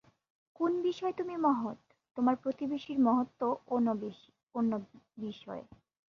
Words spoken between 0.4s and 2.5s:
কোন বিষয়ে তুমি মহৎ, তোমার